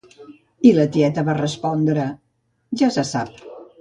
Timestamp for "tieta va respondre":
0.95-2.07